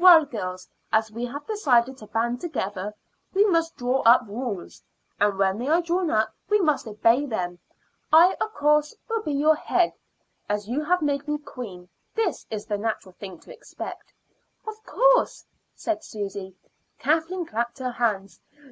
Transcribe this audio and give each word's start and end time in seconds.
Well, 0.00 0.24
girls, 0.24 0.66
as 0.92 1.12
we 1.12 1.24
have 1.26 1.46
decided 1.46 1.96
to 1.98 2.08
band 2.08 2.40
together, 2.40 2.92
we 3.32 3.46
must 3.46 3.76
draw 3.76 4.00
up 4.02 4.22
rules; 4.26 4.82
and 5.20 5.38
when 5.38 5.58
they 5.58 5.68
are 5.68 5.80
drawn 5.80 6.10
up 6.10 6.34
we 6.50 6.58
must 6.60 6.88
obey 6.88 7.24
them. 7.24 7.60
I, 8.12 8.32
of 8.40 8.52
course, 8.52 8.96
will 9.08 9.22
be 9.22 9.30
your 9.30 9.54
head; 9.54 9.92
as 10.48 10.68
you 10.68 10.82
have 10.82 11.02
made 11.02 11.28
me 11.28 11.38
queen, 11.38 11.88
that 12.16 12.44
is 12.50 12.66
the 12.66 12.78
natural 12.78 13.12
thing 13.20 13.38
to 13.38 13.52
expect." 13.54 14.12
"Of 14.66 14.84
course," 14.84 15.46
said 15.76 16.02
Susy. 16.02 16.56
Kathleen 16.98 17.46
clapped 17.46 17.78
her 17.78 17.92
hands. 17.92 18.40